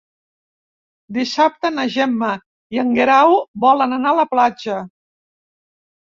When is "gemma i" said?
1.95-2.81